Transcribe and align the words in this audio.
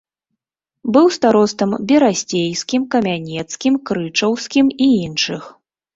Быў 0.95 1.07
старостам 1.17 1.69
берасцейскім, 1.91 2.81
камянецкім, 2.95 3.73
крычаўскім 3.91 4.65
і 4.87 4.93
іншых. 5.07 5.41